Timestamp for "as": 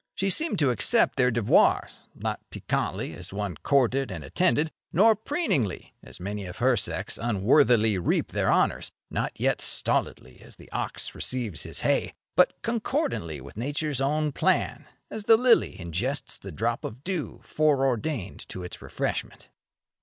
3.13-3.31, 6.01-6.19, 10.41-10.55